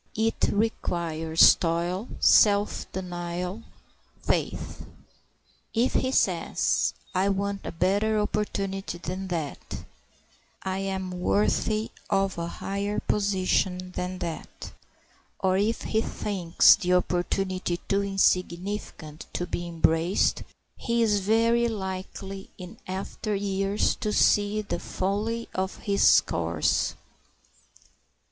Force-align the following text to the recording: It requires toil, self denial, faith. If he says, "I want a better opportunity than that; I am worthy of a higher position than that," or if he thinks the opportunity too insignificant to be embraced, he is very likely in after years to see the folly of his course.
It 0.17 0.49
requires 0.51 1.53
toil, 1.53 2.07
self 2.19 2.91
denial, 2.91 3.61
faith. 4.23 4.87
If 5.75 5.93
he 5.93 6.09
says, 6.11 6.95
"I 7.13 7.29
want 7.29 7.67
a 7.67 7.71
better 7.71 8.19
opportunity 8.19 8.97
than 8.97 9.27
that; 9.27 9.85
I 10.63 10.79
am 10.79 11.11
worthy 11.11 11.91
of 12.09 12.39
a 12.39 12.47
higher 12.47 12.99
position 12.99 13.91
than 13.91 14.17
that," 14.17 14.71
or 15.39 15.55
if 15.57 15.83
he 15.83 16.01
thinks 16.01 16.73
the 16.75 16.93
opportunity 16.93 17.77
too 17.87 18.01
insignificant 18.01 19.27
to 19.33 19.45
be 19.45 19.67
embraced, 19.67 20.41
he 20.77 21.03
is 21.03 21.19
very 21.19 21.67
likely 21.67 22.49
in 22.57 22.79
after 22.87 23.35
years 23.35 23.93
to 23.97 24.11
see 24.11 24.63
the 24.63 24.79
folly 24.79 25.47
of 25.53 25.75
his 25.77 26.21
course. 26.21 26.95